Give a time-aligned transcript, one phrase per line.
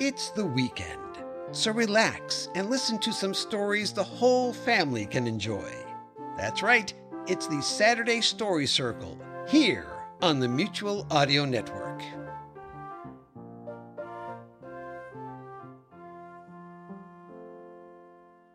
[0.00, 0.98] It's the weekend,
[1.52, 5.70] so relax and listen to some stories the whole family can enjoy.
[6.36, 6.92] That's right,
[7.28, 9.16] it's the Saturday Story Circle
[9.46, 9.86] here
[10.20, 12.02] on the Mutual Audio Network.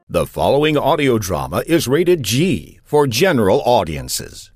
[0.10, 4.52] The following audio drama is rated G for general audiences.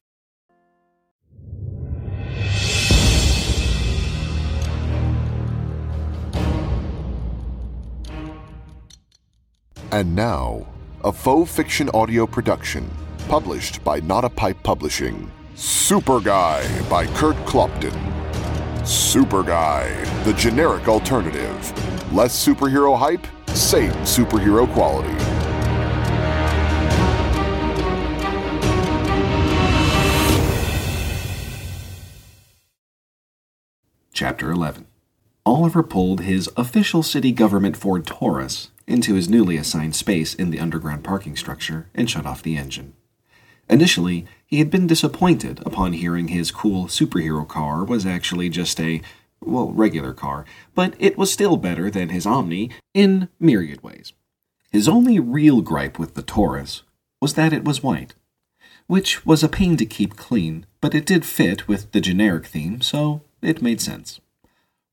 [9.94, 10.66] And now,
[11.04, 12.90] a faux fiction audio production,
[13.28, 15.32] published by Not a Pipe Publishing.
[15.54, 17.94] Super Guy by Kurt Clopton.
[18.88, 22.12] Super Guy, the generic alternative.
[22.12, 25.14] Less superhero hype, same superhero quality.
[34.12, 34.88] Chapter 11
[35.46, 40.60] Oliver pulled his official city government Ford Taurus into his newly assigned space in the
[40.60, 42.94] underground parking structure and shut off the engine.
[43.70, 49.02] Initially, he had been disappointed upon hearing his cool superhero car was actually just a,
[49.42, 50.46] well, regular car,
[50.76, 54.14] but it was still better than his Omni in myriad ways.
[54.72, 56.84] His only real gripe with the Taurus
[57.22, 58.16] was that it was white,
[58.88, 62.82] which was a pain to keep clean, but it did fit with the generic theme,
[62.82, 64.20] so it made sense.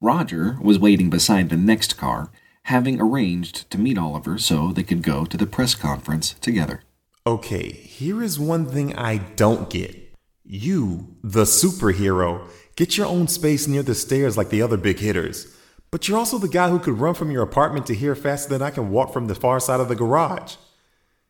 [0.01, 2.31] Roger was waiting beside the next car,
[2.65, 6.83] having arranged to meet Oliver so they could go to the press conference together.
[7.27, 9.97] Okay, here is one thing I don't get.
[10.45, 15.57] You, the superhero, get your own space near the stairs like the other big hitters.
[15.91, 18.63] But you're also the guy who could run from your apartment to here faster than
[18.63, 20.57] I can walk from the far side of the garage.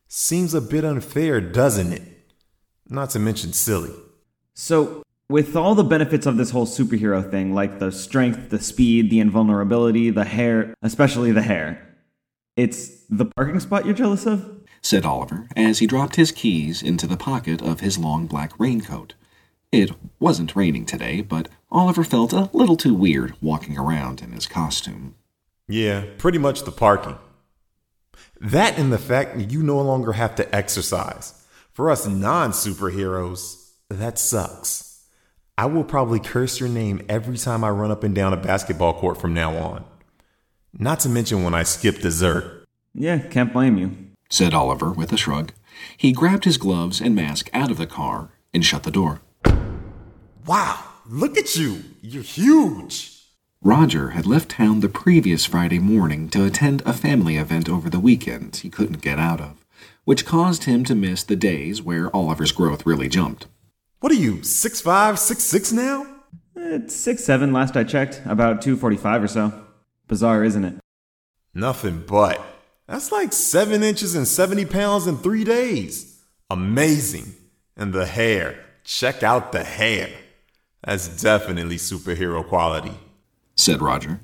[0.06, 2.03] Seems a bit unfair, doesn't it?
[2.88, 3.93] Not to mention silly.
[4.55, 9.11] So, with all the benefits of this whole superhero thing, like the strength, the speed,
[9.11, 11.81] the invulnerability, the hair, especially the hair,
[12.57, 14.61] it's the parking spot you're jealous of?
[14.83, 19.15] said Oliver as he dropped his keys into the pocket of his long black raincoat.
[19.71, 24.49] It wasn't raining today, but Oliver felt a little too weird walking around in his
[24.49, 25.15] costume.
[25.69, 27.19] Yeah, pretty much the parking.
[28.41, 31.47] That and the fact that you no longer have to exercise.
[31.73, 34.90] For us non superheroes, that sucks.
[35.60, 38.94] I will probably curse your name every time I run up and down a basketball
[38.94, 39.84] court from now on.
[40.72, 42.66] Not to mention when I skip dessert.
[42.94, 43.94] Yeah, can't blame you,
[44.31, 45.53] said Oliver with a shrug.
[45.99, 49.20] He grabbed his gloves and mask out of the car and shut the door.
[50.47, 51.84] Wow, look at you!
[52.00, 53.20] You're huge!
[53.60, 58.00] Roger had left town the previous Friday morning to attend a family event over the
[58.00, 59.62] weekend he couldn't get out of,
[60.06, 63.47] which caused him to miss the days where Oliver's growth really jumped.
[64.00, 66.06] What are you, six five, six six now?
[66.56, 69.53] It's six seven last I checked, about two forty five or so.
[70.09, 70.75] Bizarre, isn't it?
[71.55, 72.41] Nothing but.
[72.87, 76.21] That's like seven inches and 70 pounds in three days.
[76.49, 77.34] Amazing.
[77.77, 78.59] And the hair.
[78.83, 80.09] Check out the hair.
[80.82, 82.94] That's definitely superhero quality,
[83.55, 84.21] said Roger.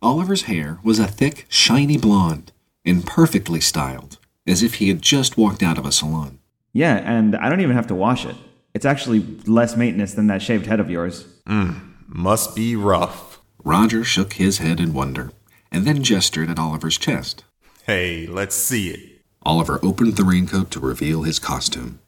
[0.00, 2.52] Oliver's hair was a thick, shiny blonde
[2.86, 6.38] and perfectly styled, as if he had just walked out of a salon.
[6.72, 8.36] Yeah, and I don't even have to wash it.
[8.76, 11.24] It's actually less maintenance than that shaved head of yours.
[11.46, 13.40] Mmm, must be rough.
[13.64, 15.32] Roger shook his head in wonder,
[15.72, 17.42] and then gestured at Oliver's chest.
[17.84, 19.22] Hey, let's see it.
[19.44, 22.00] Oliver opened the raincoat to reveal his costume.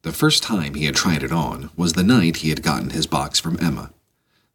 [0.00, 3.06] The first time he had tried it on was the night he had gotten his
[3.06, 3.90] box from Emma.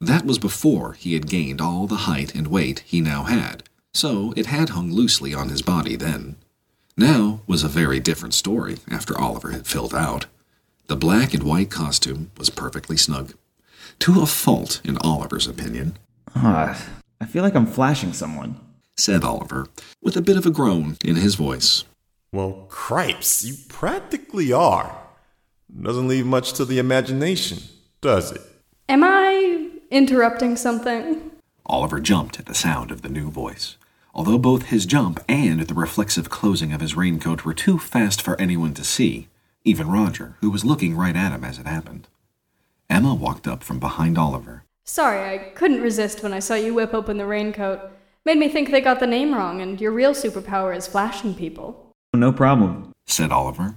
[0.02, 3.61] That was before he had gained all the height and weight he now had,
[3.94, 6.35] so it had hung loosely on his body then.
[6.97, 10.26] Now was a very different story after Oliver had filled out.
[10.88, 13.34] The black and white costume was perfectly snug.
[14.00, 15.97] To a fault, in Oliver's opinion.
[16.35, 16.90] Ah,
[17.22, 18.59] I feel like I'm flashing someone,
[18.97, 19.68] said Oliver,
[20.02, 21.85] with a bit of a groan in his voice.
[22.34, 24.97] Well, cripes, you practically are.
[25.82, 27.59] Doesn't leave much to the imagination,
[28.02, 28.41] does it?
[28.90, 31.32] Am I interrupting something?
[31.66, 33.78] Oliver jumped at the sound of the new voice.
[34.14, 38.40] Although both his jump and the reflexive closing of his raincoat were too fast for
[38.40, 39.28] anyone to see,
[39.66, 42.08] even Roger, who was looking right at him as it happened.
[42.90, 44.64] Emma walked up from behind Oliver.
[44.84, 47.80] Sorry, I couldn't resist when I saw you whip open the raincoat.
[48.26, 51.92] Made me think they got the name wrong, and your real superpower is flashing people.
[52.14, 52.92] No problem.
[53.06, 53.76] said Oliver,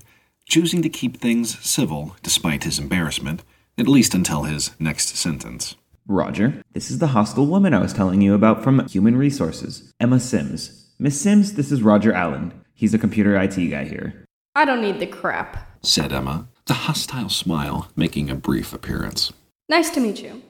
[0.49, 3.43] choosing to keep things civil despite his embarrassment,
[3.79, 5.77] at least until his next sentence.
[6.09, 10.21] Roger, this is the hostile woman I was telling you about from Human Resources, Emma
[10.21, 10.93] Sims.
[10.99, 12.53] Miss Sims, this is Roger Allen.
[12.75, 14.25] He's a computer IT guy here.
[14.55, 15.66] I don't need the crap.
[15.87, 19.33] Said Emma, the hostile smile making a brief appearance.
[19.69, 20.43] Nice to meet you.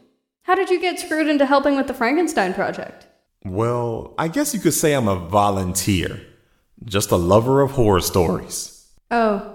[0.43, 3.06] How did you get screwed into helping with the Frankenstein project?
[3.44, 6.21] Well, I guess you could say I'm a volunteer.
[6.85, 8.88] Just a lover of horror stories.
[9.11, 9.53] Oh.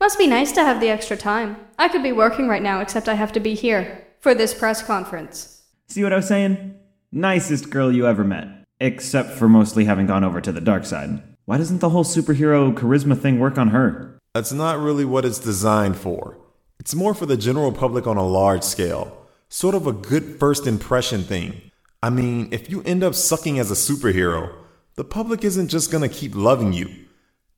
[0.00, 1.56] Must be nice to have the extra time.
[1.78, 4.82] I could be working right now, except I have to be here for this press
[4.82, 5.62] conference.
[5.88, 6.74] See what I was saying?
[7.12, 8.48] Nicest girl you ever met.
[8.80, 11.22] Except for mostly having gone over to the dark side.
[11.44, 14.13] Why doesn't the whole superhero charisma thing work on her?
[14.34, 16.36] That's not really what it's designed for.
[16.80, 19.16] It's more for the general public on a large scale.
[19.48, 21.70] Sort of a good first impression thing.
[22.02, 24.52] I mean, if you end up sucking as a superhero,
[24.96, 26.88] the public isn't just gonna keep loving you.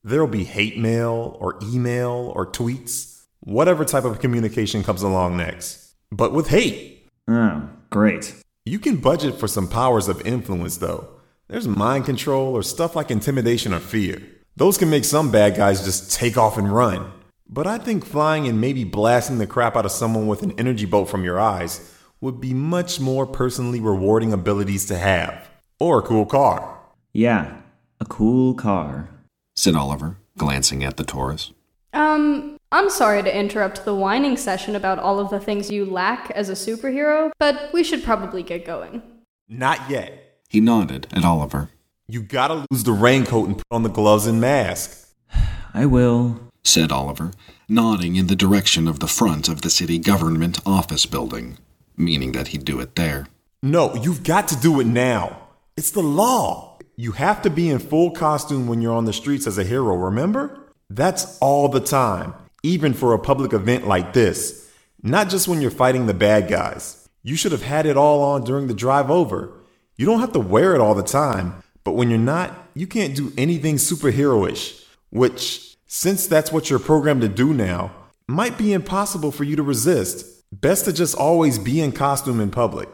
[0.04, 5.94] There'll be hate mail, or email, or tweets, whatever type of communication comes along next.
[6.12, 8.34] But with hate, Oh, great.
[8.66, 11.08] you can budget for some powers of influence, though.
[11.48, 14.20] There's mind control or stuff like intimidation or fear.
[14.56, 17.12] Those can make some bad guys just take off and run.
[17.46, 20.86] But I think flying and maybe blasting the crap out of someone with an energy
[20.86, 21.92] bolt from your eyes
[22.22, 25.50] would be much more personally rewarding abilities to have.
[25.78, 26.80] Or a cool car.
[27.12, 27.60] Yeah,
[28.00, 29.10] a cool car.
[29.54, 31.52] said Oliver, glancing at the Taurus.
[31.92, 36.30] Um, I'm sorry to interrupt the whining session about all of the things you lack
[36.30, 39.02] as a superhero, but we should probably get going.
[39.48, 40.40] Not yet.
[40.48, 41.68] He nodded at Oliver,
[42.08, 45.08] You gotta lose the raincoat and put on the gloves and mask.
[45.74, 46.40] I will.
[46.64, 47.32] said Oliver,
[47.68, 51.58] nodding in the direction of the front of the city government office building,
[51.96, 53.26] meaning that he'd do it there.
[53.62, 55.48] No, you've got to do it now.
[55.76, 56.78] It's the law.
[56.96, 59.96] You have to be in full costume when you're on the streets as a hero,
[59.96, 60.58] remember?
[60.88, 64.70] That's all the time, even for a public event like this.
[65.02, 67.08] Not just when you're fighting the bad guys.
[67.24, 69.52] You should have had it all on during the drive over.
[69.96, 73.14] You don't have to wear it all the time, but when you're not, you can't
[73.14, 77.92] do anything superheroish, which, since that's what you're programmed to do now,
[78.26, 80.42] might be impossible for you to resist.
[80.50, 82.88] Best to just always be in costume in public.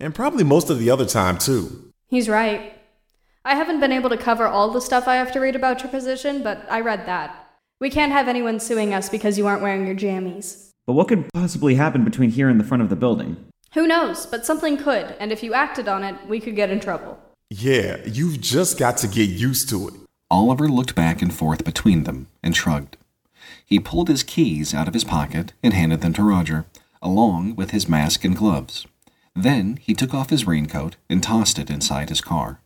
[0.00, 1.92] And probably most of the other time, too.
[2.08, 2.72] He's right.
[3.44, 5.90] I haven't been able to cover all the stuff I have to read about your
[5.90, 7.50] position, but I read that.
[7.78, 10.70] We can't have anyone suing us because you aren't wearing your jammies.
[10.86, 13.36] But what could possibly happen between here and the front of the building?
[13.74, 16.80] Who knows, but something could, and if you acted on it, we could get in
[16.80, 17.18] trouble.
[17.52, 19.94] Yeah, you've just got to get used to it.
[20.30, 22.96] Oliver looked back and forth between them and shrugged.
[23.66, 26.66] He pulled his keys out of his pocket and handed them to Roger,
[27.02, 28.86] along with his mask and gloves.
[29.34, 32.60] Then he took off his raincoat and tossed it inside his car.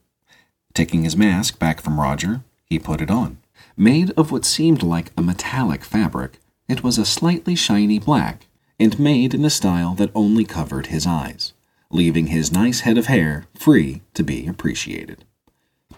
[0.75, 3.39] Taking his mask back from Roger, he put it on.
[3.79, 8.49] Made of what seemed like a metallic fabric, it was a slightly shiny black,
[8.79, 11.55] and made in a style that only covered his eyes,
[11.95, 15.25] leaving his nice head of hair free to be appreciated.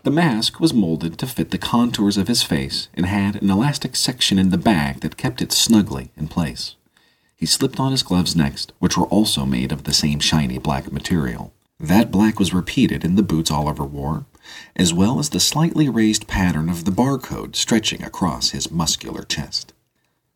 [0.02, 3.96] The mask was molded to fit the contours of his face and had an elastic
[3.96, 6.76] section in the back that kept it snugly in place.
[7.34, 10.92] He slipped on his gloves next, which were also made of the same shiny black
[10.92, 11.52] material.
[11.80, 14.26] That black was repeated in the boots Oliver wore,
[14.76, 19.72] as well as the slightly raised pattern of the barcode stretching across his muscular chest.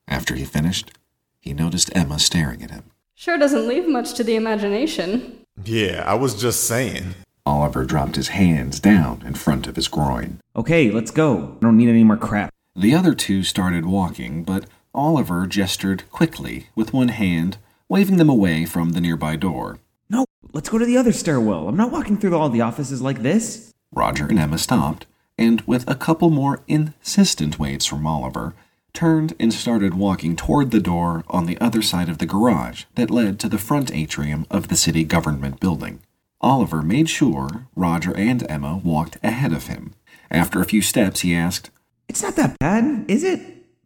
[0.09, 0.93] After he finished,
[1.39, 2.85] he noticed Emma staring at him.
[3.15, 5.40] Sure doesn't leave much to the imagination.
[5.65, 7.15] Yeah, I was just saying.
[7.45, 10.41] Oliver dropped his hands down in front of his groin.
[10.57, 11.57] Okay, let's go.
[11.57, 12.51] I don't need any more crap.
[12.77, 18.65] The other two started walking, but Oliver gestured quickly with one hand, waving them away
[18.65, 19.79] from the nearby door.
[20.09, 21.69] No, let's go to the other stairwell.
[21.69, 23.73] I'm not walking through all the offices like this.
[23.93, 28.55] Roger and Emma stopped, and with a couple more insistent waves from Oliver,
[28.93, 33.11] turned and started walking toward the door on the other side of the garage that
[33.11, 36.01] led to the front atrium of the city government building.
[36.41, 39.95] Oliver made sure Roger and Emma walked ahead of him.
[40.31, 41.71] After a few steps, he asked,
[42.09, 43.41] It's not that bad, is it?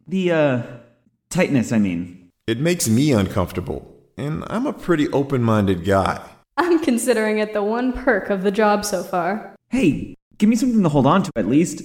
[0.07, 0.63] The, uh,
[1.29, 2.31] tightness, I mean.
[2.47, 6.21] It makes me uncomfortable, and I'm a pretty open minded guy.
[6.57, 9.55] I'm considering it the one perk of the job so far.
[9.69, 11.81] Hey, give me something to hold on to at least.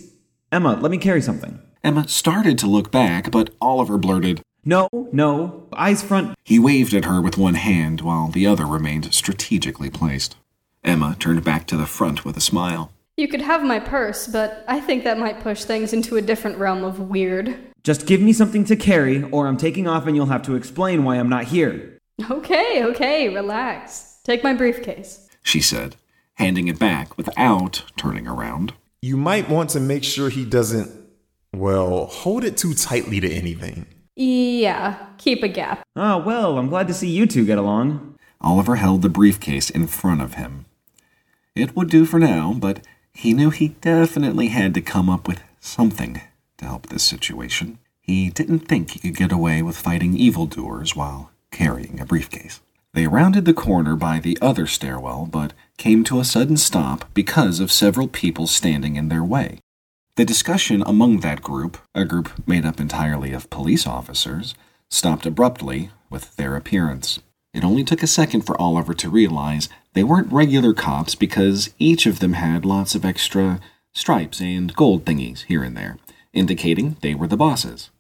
[0.53, 1.61] Emma, let me carry something.
[1.83, 6.37] Emma started to look back, but Oliver blurted, No, no, eyes front.
[6.45, 10.37] He waved at her with one hand while the other remained strategically placed.
[10.85, 12.93] Emma turned back to the front with a smile.
[13.17, 16.59] You could have my purse, but I think that might push things into a different
[16.59, 17.59] realm of weird.
[17.83, 21.05] Just give me something to carry, or I'm taking off and you'll have to explain
[21.05, 21.99] why I'm not here.
[22.31, 24.19] Okay, okay, relax.
[24.25, 25.27] take my briefcase.
[25.43, 25.97] She said,
[26.35, 28.75] handing it back without turning around.
[29.01, 30.91] You might want to make sure he doesn't,
[31.55, 33.87] well, hold it too tightly to anything.
[34.17, 35.83] Yeah, keep a gap.
[35.97, 38.17] Oh, well, I'm glad to see you two get along.
[38.41, 40.65] Oliver held the briefcase in front of him.
[41.55, 45.43] It would do for now, but he knew he definitely had to come up with
[45.61, 46.21] something
[46.59, 47.79] to help this situation.
[48.01, 52.61] He didn't think he could get away with fighting evildoers while carrying a briefcase.
[52.93, 57.61] They rounded the corner by the other stairwell, but came to a sudden stop because
[57.61, 59.59] of several people standing in their way.
[60.17, 64.55] The discussion among that group, a group made up entirely of police officers,
[64.91, 67.21] stopped abruptly with their appearance.
[67.55, 72.07] It only took a second for Oliver to realize they weren't regular cops because each
[72.07, 73.61] of them had lots of extra
[73.93, 75.97] stripes and gold thingies here and there,
[76.33, 77.91] indicating they were the bosses.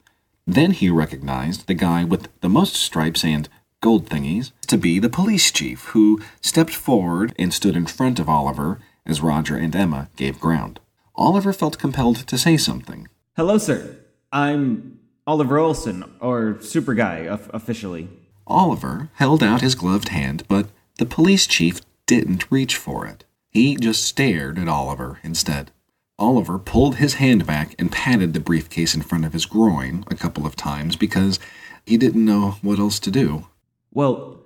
[0.47, 3.49] Then he recognized the guy with the most stripes and
[3.81, 8.29] gold thingies to be the police chief, who stepped forward and stood in front of
[8.29, 10.81] Oliver as Roger and Emma gave ground.
[11.21, 13.07] Oliver felt compelled to say something.
[13.37, 13.95] Hello, sir.
[14.33, 18.09] I'm Oliver Olson, or Super Guy, of- officially.
[18.47, 23.27] Oliver held out his gloved hand, but the police chief didn't reach for it.
[23.51, 25.73] He just stared at Oliver instead.
[26.19, 30.15] Oliver pulled his hand back and patted the briefcase in front of his groin a
[30.15, 31.39] couple of times because
[31.85, 33.47] he didn't know what else to do.
[33.93, 34.39] Well,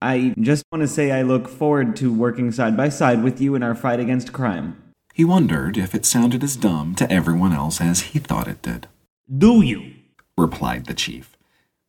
[0.00, 3.56] I just want to say I look forward to working side by side with you
[3.56, 4.79] in our fight against crime.
[5.20, 8.86] He wondered if it sounded as dumb to everyone else as he thought it did.
[9.28, 9.92] Do you?
[10.38, 11.36] replied the chief.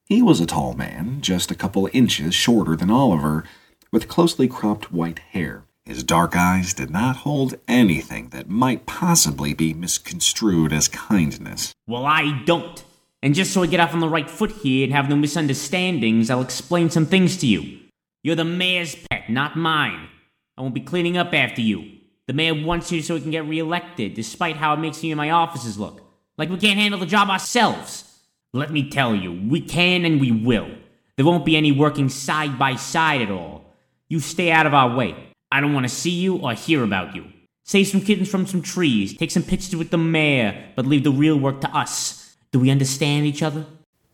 [0.03, 3.45] He was a tall man, just a couple inches shorter than Oliver,
[3.89, 5.63] with closely cropped white hair.
[5.85, 11.73] His dark eyes did not hold anything that might possibly be misconstrued as kindness.
[11.88, 12.83] Well, I don't.
[13.23, 16.29] And just so I get off on the right foot here and have no misunderstandings,
[16.29, 17.79] I'll explain some things to you.
[18.23, 20.09] You're the mayor's pet, not mine.
[20.57, 22.00] I won't be cleaning up after you.
[22.31, 25.17] The mayor wants you so he can get reelected, despite how it makes me and
[25.17, 26.00] my offices look.
[26.38, 28.21] Like we can't handle the job ourselves.
[28.53, 30.69] Let me tell you, we can and we will.
[31.17, 33.65] There won't be any working side by side at all.
[34.07, 35.13] You stay out of our way.
[35.51, 37.25] I don't want to see you or hear about you.
[37.65, 41.11] Save some kittens from some trees, take some pictures with the mayor, but leave the
[41.11, 42.38] real work to us.
[42.53, 43.65] Do we understand each other?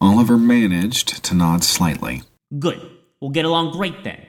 [0.01, 2.23] Oliver managed to nod slightly.
[2.57, 2.81] Good.
[3.21, 4.25] We'll get along great then.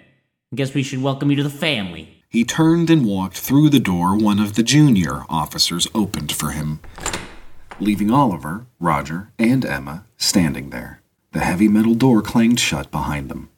[0.53, 2.18] I guess we should welcome you to the family.
[2.31, 6.81] He turned and walked through the door one of the junior officers opened for him,
[7.81, 11.01] leaving Oliver, Roger, and Emma standing there.
[11.33, 13.49] The heavy metal door clanged shut behind them.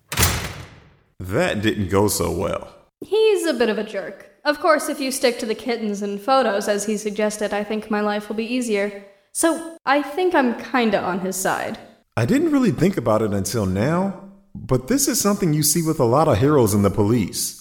[1.18, 2.72] That didn't go so well.
[3.00, 4.30] He's a bit of a jerk.
[4.44, 7.90] Of course, if you stick to the kittens and photos as he suggested, I think
[7.90, 9.04] my life will be easier.
[9.32, 11.76] So, I think I'm kinda on his side.
[12.16, 15.98] I didn't really think about it until now, but this is something you see with
[15.98, 17.59] a lot of heroes in the police.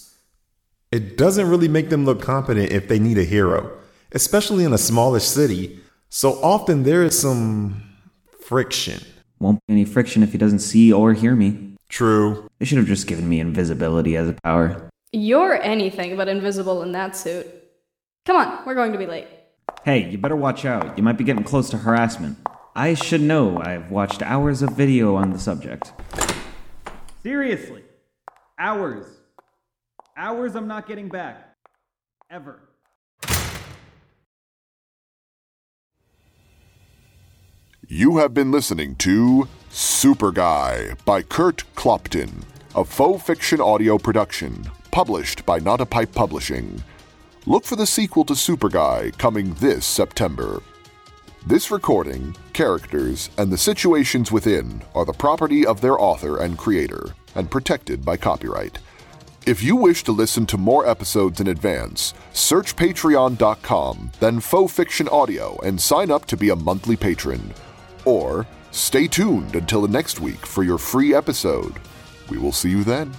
[0.91, 3.77] It doesn't really make them look competent if they need a hero,
[4.11, 5.79] especially in a smallish city.
[6.09, 7.83] So often there is some
[8.41, 8.99] friction.
[9.39, 11.75] Won't be any friction if he doesn't see or hear me.
[11.89, 12.49] True.
[12.57, 14.89] They should have just given me invisibility as a power.
[15.11, 17.45] You're anything but invisible in that suit.
[18.25, 19.27] Come on, we're going to be late.
[19.85, 20.97] Hey, you better watch out.
[20.97, 22.39] You might be getting close to harassment.
[22.75, 23.59] I should know.
[23.59, 25.93] I've watched hours of video on the subject.
[27.21, 27.83] Seriously.
[28.57, 29.18] Hours.
[30.19, 31.55] Hours I'm not getting back.
[32.29, 32.59] Ever.
[37.87, 42.43] You have been listening to Super Guy by Kurt Clopton,
[42.75, 46.83] a faux fiction audio production published by Not a Pipe Publishing.
[47.45, 50.61] Look for the sequel to Super Guy coming this September.
[51.47, 57.15] This recording, characters, and the situations within are the property of their author and creator
[57.35, 58.79] and protected by copyright.
[59.49, 65.07] If you wish to listen to more episodes in advance, search patreon.com, then Faux Fiction
[65.07, 67.55] Audio, and sign up to be a monthly patron.
[68.05, 71.73] Or stay tuned until the next week for your free episode.
[72.29, 73.11] We will see you then.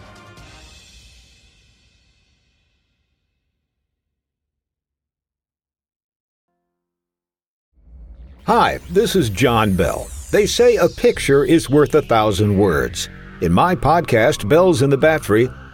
[8.46, 10.06] Hi, this is John Bell.
[10.30, 13.08] They say a picture is worth a thousand words.
[13.40, 15.48] In my podcast, Bells in the Belfry,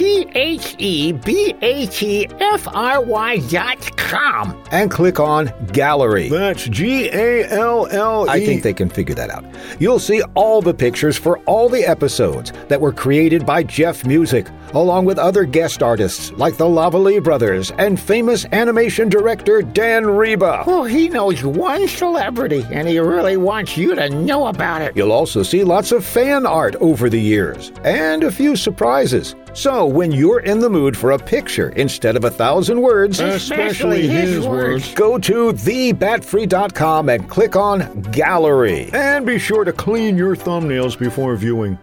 [0.00, 4.58] T H E B A T F R Y dot com.
[4.72, 6.30] And click on Gallery.
[6.30, 8.30] That's G A L L E.
[8.30, 9.44] I think they can figure that out.
[9.78, 14.46] You'll see all the pictures for all the episodes that were created by Jeff Music,
[14.74, 20.66] along with other guest artists like the Lavalley brothers and famous animation director Dan Riba.
[20.66, 24.96] Well, he knows one celebrity, and he really wants you to know about it.
[24.96, 29.34] You'll also see lots of fan art over the years and a few surprises.
[29.52, 34.06] So, when you're in the mood for a picture instead of a thousand words, Especially
[34.06, 34.94] his words.
[34.94, 38.90] go to thebatfree.com and click on Gallery.
[38.92, 41.78] And be sure to clean your thumbnails before viewing.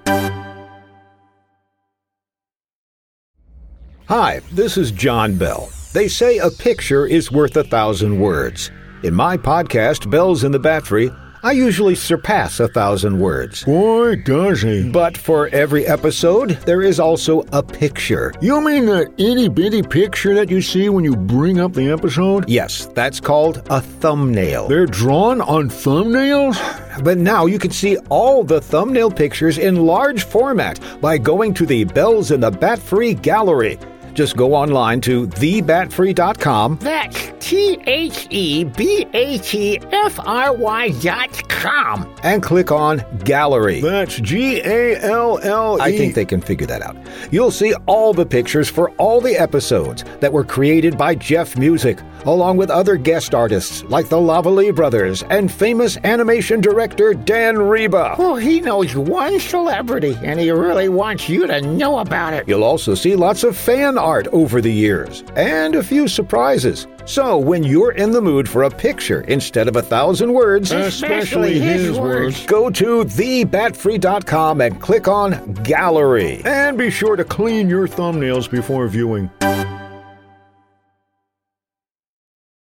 [4.07, 5.67] Hi, this is John Bell.
[5.91, 8.71] They say a picture is worth a thousand words.
[9.03, 11.11] In my podcast, Bells in the Belfry,
[11.43, 13.65] I usually surpass a thousand words.
[13.65, 14.89] Boy, does he.
[14.89, 18.33] But for every episode, there is also a picture.
[18.39, 22.49] You mean the itty bitty picture that you see when you bring up the episode?
[22.49, 24.69] Yes, that's called a thumbnail.
[24.69, 26.55] They're drawn on thumbnails?
[27.03, 31.65] But now you can see all the thumbnail pictures in large format by going to
[31.65, 33.77] the Bells in the Belfry gallery.
[34.17, 40.89] Just go online to thebatfree.com That's T H E B A T F R Y
[41.01, 42.11] dot com.
[42.23, 43.79] and click on Gallery.
[43.79, 45.81] That's G A L L E.
[45.81, 46.97] I think they can figure that out.
[47.31, 51.99] You'll see all the pictures for all the episodes that were created by Jeff Music,
[52.25, 58.17] along with other guest artists like the Lavalley brothers and famous animation director Dan Riba.
[58.17, 62.47] Well, he knows one celebrity, and he really wants you to know about it.
[62.47, 66.87] You'll also see lots of fan art over the years and a few surprises.
[67.05, 71.59] So, when you're in the mood for a picture instead of a thousand words, Especially
[71.59, 72.45] his words.
[72.45, 76.41] go to thebatfree.com and click on Gallery.
[76.45, 79.29] And be sure to clean your thumbnails before viewing.